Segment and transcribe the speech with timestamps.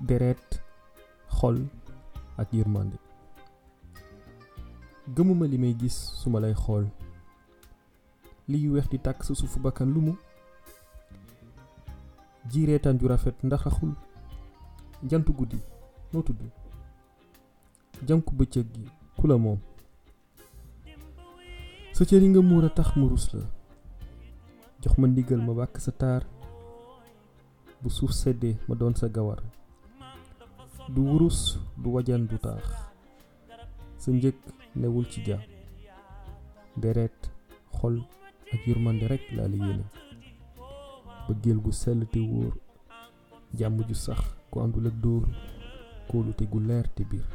[0.00, 0.62] deret
[1.28, 1.66] xol
[2.36, 2.98] ak yërmande.
[5.14, 6.54] Gëmuma li may gis su ma lay
[8.48, 10.14] liy weex di tàkk sa suufu bakkan lu mu
[12.50, 12.66] ji
[13.00, 13.92] ju rafet ndax raxul.
[15.08, 15.58] Jantu guddi
[16.12, 16.40] noo tudd?
[18.06, 18.84] Jànku bëccëg gi
[19.16, 19.58] ku la moom?
[21.92, 23.42] Sa cër yi nga a tax mu rus la.
[24.82, 26.22] Jox ma ndigal ma sa taar.
[27.82, 29.40] Bu suuf seddee ma doon sa gawar
[30.94, 32.64] du wurus du wajan du taax.
[33.98, 34.36] Sa njëg
[34.80, 35.38] newul ci ja
[36.76, 37.18] deret
[37.76, 37.96] xol
[38.52, 39.84] ak yërmande rekk laa la yéene.
[41.26, 42.54] Bëggeel gu sell te wóor
[43.58, 45.24] jàmm ju sax ku àndul ak dóor
[46.08, 47.26] kóolute gu leer te biir